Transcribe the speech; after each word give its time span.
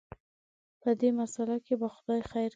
په 0.81 0.89
دې 0.99 1.09
مساله 1.19 1.55
کې 1.65 1.73
به 1.79 1.87
خدای 1.95 2.21
خیر 2.31 2.47
کړي. 2.47 2.49